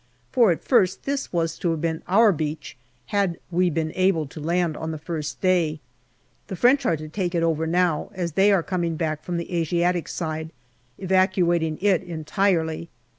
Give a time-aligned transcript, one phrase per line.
[0.31, 2.75] For at first this was to have been our beach,
[3.13, 5.79] had we been 46 GALLIPOLI DIARY able to land on the first day.
[6.47, 9.53] The French are to take it over now, as they are coming back from the
[9.55, 10.49] Asiatic side,
[10.97, 12.89] evacuating it entirely.